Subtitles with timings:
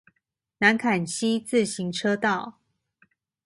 [0.57, 2.55] 南崁溪自行車道